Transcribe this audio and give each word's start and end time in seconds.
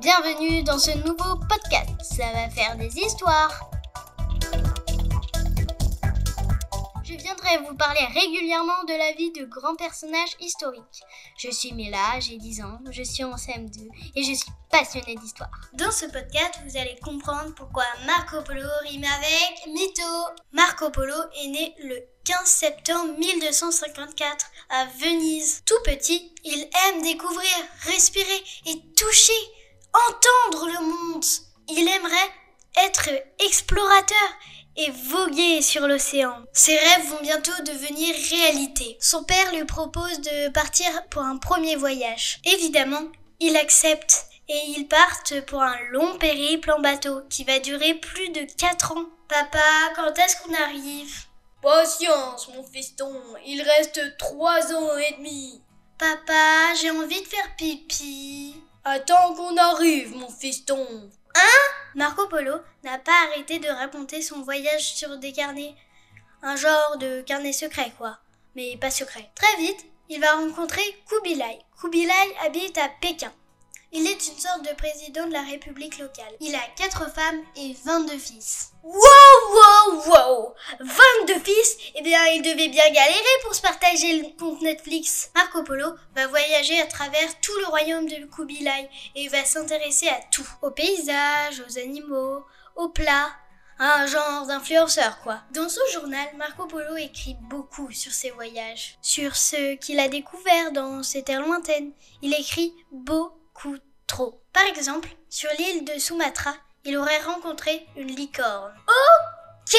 bienvenue 0.00 0.62
dans 0.62 0.78
ce 0.78 0.90
nouveau 0.98 1.36
podcast. 1.48 1.90
Ça 2.02 2.24
va 2.32 2.50
faire 2.50 2.76
des 2.76 2.96
histoires. 2.98 3.70
Je 7.04 7.14
viendrai 7.14 7.58
vous 7.58 7.76
parler 7.76 8.00
régulièrement 8.14 8.84
de 8.88 8.94
la 8.96 9.12
vie 9.12 9.30
de 9.32 9.44
grands 9.44 9.76
personnages 9.76 10.36
historiques. 10.40 11.02
Je 11.38 11.50
suis 11.50 11.72
Mela, 11.72 12.18
j'ai 12.20 12.38
10 12.38 12.62
ans, 12.62 12.78
je 12.90 13.02
suis 13.02 13.24
en 13.24 13.36
CM2 13.36 13.88
et 14.16 14.22
je 14.22 14.32
suis 14.32 14.50
passionnée 14.70 15.16
d'histoire. 15.16 15.50
Dans 15.74 15.92
ce 15.92 16.06
podcast, 16.06 16.60
vous 16.66 16.76
allez 16.76 16.98
comprendre 17.02 17.54
pourquoi 17.54 17.84
Marco 18.06 18.42
Polo 18.42 18.66
rime 18.82 19.04
avec 19.04 19.66
mytho. 19.68 20.02
Marco 20.52 20.90
Polo 20.90 21.14
est 21.42 21.48
né 21.48 21.74
le 21.84 21.96
15 22.24 22.46
septembre 22.46 23.18
1254 23.18 24.46
à 24.70 24.86
Venise. 24.98 25.62
Tout 25.66 25.82
petit, 25.84 26.32
il 26.44 26.68
aime 26.88 27.02
découvrir, 27.02 27.54
respirer 27.82 28.42
et 28.66 28.80
toucher, 28.96 29.32
entendre 29.94 30.66
le 30.66 30.80
monde. 30.80 31.24
Il 31.68 31.88
aimerait 31.88 32.32
être 32.86 33.08
explorateur 33.38 34.28
et 34.76 34.90
voguer 34.90 35.62
sur 35.62 35.86
l'océan. 35.86 36.42
Ses 36.52 36.76
rêves 36.76 37.08
vont 37.08 37.22
bientôt 37.22 37.62
devenir 37.64 38.14
réalité. 38.30 38.96
Son 39.00 39.22
père 39.24 39.54
lui 39.54 39.64
propose 39.64 40.20
de 40.20 40.48
partir 40.50 40.86
pour 41.10 41.22
un 41.22 41.36
premier 41.36 41.76
voyage. 41.76 42.40
Évidemment, 42.44 43.04
il 43.40 43.56
accepte 43.56 44.26
et 44.48 44.60
ils 44.76 44.88
partent 44.88 45.40
pour 45.46 45.62
un 45.62 45.78
long 45.90 46.18
périple 46.18 46.72
en 46.72 46.80
bateau 46.80 47.22
qui 47.30 47.44
va 47.44 47.60
durer 47.60 47.94
plus 47.94 48.30
de 48.30 48.46
4 48.58 48.92
ans. 48.92 49.06
Papa, 49.28 49.58
quand 49.96 50.18
est-ce 50.18 50.36
qu'on 50.42 50.54
arrive? 50.54 51.24
Patience, 51.62 52.48
mon 52.48 52.62
fiston, 52.64 53.10
il 53.46 53.62
reste 53.62 54.18
trois 54.18 54.74
ans 54.74 54.98
et 54.98 55.14
demi. 55.16 55.62
Papa, 55.98 56.74
j'ai 56.80 56.90
envie 56.90 57.22
de 57.22 57.26
faire 57.26 57.56
pipi. 57.56 58.54
Attends 58.86 59.34
qu'on 59.34 59.56
arrive, 59.56 60.14
mon 60.14 60.28
fiston. 60.28 60.86
Hein? 61.34 61.74
Marco 61.94 62.28
Polo 62.28 62.52
n'a 62.82 62.98
pas 62.98 63.24
arrêté 63.28 63.58
de 63.58 63.68
raconter 63.68 64.20
son 64.20 64.42
voyage 64.42 64.94
sur 64.94 65.16
des 65.16 65.32
carnets. 65.32 65.74
Un 66.42 66.54
genre 66.56 66.98
de 66.98 67.22
carnet 67.22 67.54
secret, 67.54 67.94
quoi. 67.96 68.18
Mais 68.54 68.76
pas 68.76 68.90
secret. 68.90 69.30
Très 69.34 69.56
vite, 69.56 69.86
il 70.10 70.20
va 70.20 70.32
rencontrer 70.32 70.82
Kubilai. 71.08 71.60
Kubilai 71.80 72.36
habite 72.44 72.76
à 72.76 72.90
Pékin. 73.00 73.32
Il 73.96 74.08
est 74.08 74.26
une 74.26 74.38
sorte 74.38 74.62
de 74.68 74.74
président 74.74 75.28
de 75.28 75.32
la 75.32 75.42
République 75.42 75.98
locale. 76.00 76.34
Il 76.40 76.52
a 76.52 76.66
quatre 76.76 77.08
femmes 77.14 77.40
et 77.54 77.76
22 77.84 78.18
fils. 78.18 78.72
Wow, 78.82 78.92
wow, 79.54 80.02
wow 80.08 80.54
22 80.80 81.38
fils? 81.38 81.76
Eh 81.94 82.02
bien, 82.02 82.26
il 82.26 82.42
devait 82.42 82.68
bien 82.68 82.90
galérer 82.90 83.40
pour 83.44 83.54
se 83.54 83.62
partager 83.62 84.20
le 84.20 84.36
compte 84.36 84.62
Netflix. 84.62 85.30
Marco 85.36 85.62
Polo 85.62 85.94
va 86.16 86.26
voyager 86.26 86.80
à 86.80 86.88
travers 86.88 87.40
tout 87.40 87.56
le 87.60 87.66
royaume 87.66 88.08
de 88.08 88.26
Kubilai 88.26 88.90
et 89.14 89.28
va 89.28 89.44
s'intéresser 89.44 90.08
à 90.08 90.18
tout. 90.32 90.48
Aux 90.60 90.72
paysages, 90.72 91.62
aux 91.64 91.78
animaux, 91.78 92.44
aux 92.74 92.88
plats, 92.88 93.30
un 93.78 94.06
genre 94.06 94.46
d'influenceur 94.46 95.20
quoi. 95.22 95.40
Dans 95.52 95.68
son 95.68 95.80
journal, 95.92 96.26
Marco 96.36 96.66
Polo 96.66 96.96
écrit 96.96 97.36
beaucoup 97.42 97.92
sur 97.92 98.10
ses 98.12 98.30
voyages, 98.32 98.98
sur 99.02 99.36
ce 99.36 99.76
qu'il 99.76 100.00
a 100.00 100.08
découvert 100.08 100.72
dans 100.72 101.04
ces 101.04 101.22
terres 101.22 101.46
lointaines. 101.46 101.92
Il 102.22 102.34
écrit 102.34 102.74
beaucoup. 102.90 103.76
Par 104.64 104.72
exemple, 104.72 105.10
sur 105.28 105.50
l'île 105.58 105.84
de 105.84 105.98
Sumatra, 105.98 106.54
il 106.86 106.96
aurait 106.96 107.20
rencontré 107.20 107.86
une 107.96 108.16
licorne. 108.16 108.72
Ok 108.88 109.78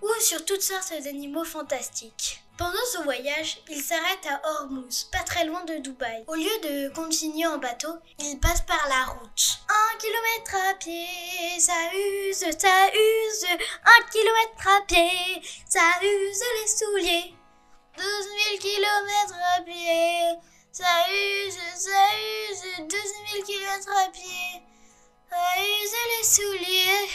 Ou 0.00 0.08
sur 0.22 0.46
toutes 0.46 0.62
sortes 0.62 0.94
d'animaux 1.04 1.44
fantastiques. 1.44 2.42
Pendant 2.56 2.86
ce 2.90 3.02
voyage, 3.02 3.58
il 3.68 3.82
s'arrête 3.82 4.26
à 4.26 4.40
Hormuz, 4.48 5.10
pas 5.12 5.22
très 5.24 5.44
loin 5.44 5.62
de 5.64 5.74
Dubaï. 5.74 6.24
Au 6.26 6.36
lieu 6.36 6.58
de 6.62 6.88
continuer 6.94 7.46
en 7.46 7.58
bateau, 7.58 7.92
il 8.18 8.40
passe 8.40 8.62
par 8.62 8.88
la 8.88 9.12
route. 9.12 9.58
Un 9.68 9.98
kilomètre 9.98 10.70
à 10.70 10.74
pied, 10.76 11.60
ça 11.60 11.74
use, 11.94 12.38
ça 12.38 12.88
use. 12.94 13.46
Un 13.84 14.10
kilomètre 14.10 14.68
à 14.68 14.86
pied, 14.86 15.42
ça 15.68 15.82
use 16.02 16.42
les 16.62 16.66
souliers. 16.66 17.34
Douze 17.94 18.28
mille 18.36 18.58
kilomètres 18.58 19.34
à 19.58 19.60
pied, 19.60 20.38
ça 20.72 20.86
use, 21.10 21.58
ça 21.74 22.07
use, 22.78 22.86
12 22.86 23.00
000 23.32 23.44
km 23.44 23.90
à 24.06 24.10
pied. 24.10 24.62
Ça 25.30 25.36
use 25.60 25.92
les 26.18 26.24
souliers. 26.24 27.08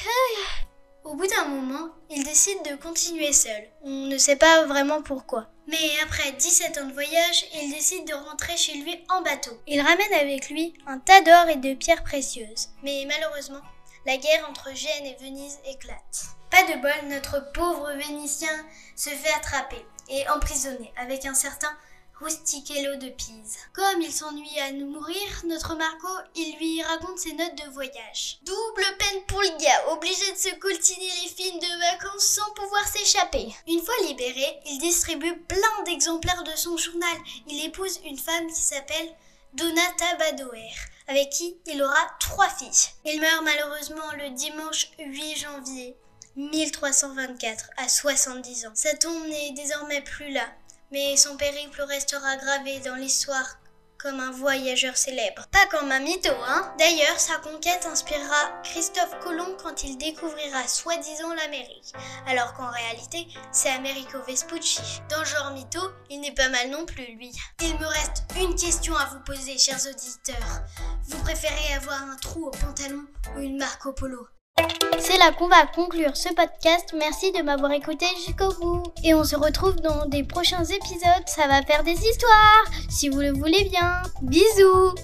Au 1.04 1.16
bout 1.16 1.28
d'un 1.28 1.46
moment, 1.46 1.90
il 2.10 2.24
décide 2.24 2.64
de 2.64 2.76
continuer 2.76 3.34
seul. 3.34 3.70
On 3.84 3.90
ne 4.08 4.18
sait 4.18 4.36
pas 4.36 4.66
vraiment 4.66 5.02
pourquoi. 5.02 5.48
Mais 5.68 5.92
après 6.04 6.32
17 6.34 6.78
ans 6.78 6.86
de 6.86 6.94
voyage, 6.94 7.46
il 7.54 7.72
décide 7.72 8.08
de 8.08 8.14
rentrer 8.14 8.56
chez 8.58 8.74
lui 8.76 9.04
en 9.10 9.22
bateau. 9.22 9.52
Il 9.68 9.82
ramène 9.82 10.14
avec 10.14 10.50
lui 10.50 10.74
un 10.88 11.00
tas 11.00 11.22
d'or 11.22 11.50
et 11.50 11.56
de 11.56 11.74
pierres 11.74 12.04
précieuses. 12.04 12.70
Mais 12.84 13.06
malheureusement, 13.08 13.62
la 14.06 14.18
guerre 14.18 14.48
entre 14.50 14.74
Gênes 14.74 15.06
et 15.06 15.18
Venise 15.22 15.60
éclate. 15.66 16.26
Pas 16.52 16.64
de 16.64 16.82
bol, 16.82 17.10
notre 17.10 17.52
pauvre 17.54 17.92
Vénitien 17.94 18.66
se 18.96 19.10
fait 19.10 19.34
attraper 19.34 19.84
et 20.10 20.28
emprisonner 20.30 20.94
avec 20.98 21.26
un 21.26 21.34
certain 21.34 21.76
Rustichello 22.20 22.96
de 22.98 23.10
Pise. 23.10 23.58
Comme 23.74 24.02
il 24.02 24.12
s'ennuie 24.14 24.60
à 24.60 24.72
nous 24.72 24.86
mourir, 24.86 25.18
notre 25.46 25.76
Marco, 25.76 26.08
il 26.36 26.56
lui 26.58 26.82
raconte 26.84 27.18
ses 27.18 27.34
notes 27.34 27.56
de 27.56 27.72
voyage. 27.72 28.38
Double 28.44 28.98
peine 29.00 29.24
pour 29.28 29.42
le 29.42 29.58
gars, 29.58 29.92
obligé 29.92 30.32
de 30.32 30.38
se 30.38 30.56
coltiner 30.56 31.10
les 31.24 31.30
films 31.30 31.60
de 31.60 31.92
vacances 31.92 32.26
sans 32.26 32.54
pouvoir 32.54 32.88
s'échapper. 32.88 33.54
Une 33.68 33.82
fois 33.82 33.96
libéré, 34.08 34.60
il 34.68 34.78
distribue 34.80 35.38
plein 35.48 35.84
d'exemplaires 35.86 36.44
de 36.44 36.56
son 36.56 36.78
journal. 36.78 37.18
Il 37.48 37.66
épouse 37.66 38.00
une 38.06 38.20
femme 38.20 38.48
qui 38.48 38.62
s'appelle 38.62 39.16
Donata 39.54 40.16
Badoer, 40.20 40.72
avec 41.08 41.32
qui 41.32 41.58
il 41.66 41.82
aura 41.82 42.08
trois 42.20 42.50
filles. 42.50 42.92
Il 43.06 43.20
meurt 43.20 43.44
malheureusement 43.44 44.12
le 44.20 44.30
dimanche 44.30 44.92
8 45.00 45.36
janvier 45.36 45.98
1324 46.36 47.70
à 47.78 47.88
70 47.88 48.68
ans. 48.68 48.72
Sa 48.74 48.96
tombe 48.98 49.28
n'est 49.28 49.52
désormais 49.52 50.02
plus 50.02 50.32
là, 50.32 50.48
mais 50.92 51.18
son 51.18 51.38
périple 51.38 51.82
restera 51.82 52.38
gravé 52.38 52.80
dans 52.80 52.96
l'histoire 52.96 53.58
comme 54.04 54.20
un 54.20 54.32
voyageur 54.32 54.98
célèbre. 54.98 55.48
Pas 55.50 55.66
comme 55.72 55.90
un 55.90 56.02
mytho, 56.02 56.34
hein 56.46 56.74
D'ailleurs, 56.78 57.18
sa 57.18 57.38
conquête 57.38 57.86
inspirera 57.86 58.62
Christophe 58.64 59.18
Colomb 59.22 59.56
quand 59.64 59.86
il 59.86 59.98
découvrira 59.98 60.68
soi-disant 60.68 61.34
l'Amérique, 61.34 61.94
alors 62.28 62.54
qu'en 62.54 62.70
réalité, 62.70 63.28
c'est 63.54 63.70
Americo 63.70 64.18
Vespucci. 64.28 64.82
Dans 65.10 65.24
genre 65.24 65.52
mytho, 65.52 65.80
il 66.10 66.20
n'est 66.20 66.34
pas 66.34 66.50
mal 66.50 66.70
non 66.70 66.86
plus, 66.86 67.16
lui. 67.16 67.32
Il 67.62 67.80
me 67.80 67.86
reste 67.86 68.26
une 68.36 68.56
question 68.56 68.94
à 68.98 69.06
vous 69.06 69.22
poser, 69.22 69.58
chers 69.58 69.88
auditeurs. 69.88 70.62
Vous 71.08 71.24
préférez 71.24 71.74
avoir 71.76 72.04
un 72.04 72.18
trou 72.18 72.48
au 72.48 72.52
pantalon 72.52 73.06
ou 73.38 73.40
une 73.40 73.58
Marco 73.58 73.94
Polo? 73.94 74.28
C'est 75.00 75.18
là 75.18 75.32
qu'on 75.32 75.48
va 75.48 75.66
conclure 75.66 76.16
ce 76.16 76.30
podcast. 76.30 76.94
Merci 76.98 77.32
de 77.32 77.42
m'avoir 77.42 77.72
écouté 77.72 78.06
jusqu'au 78.26 78.54
bout. 78.62 78.84
Et 79.04 79.14
on 79.14 79.24
se 79.24 79.36
retrouve 79.36 79.76
dans 79.78 80.06
des 80.06 80.24
prochains 80.24 80.64
épisodes. 80.64 81.26
Ça 81.26 81.48
va 81.48 81.62
faire 81.62 81.84
des 81.84 81.92
histoires, 81.92 82.66
si 82.90 83.10
vous 83.10 83.20
le 83.20 83.32
voulez 83.32 83.64
bien. 83.66 84.02
Bisous 84.22 84.96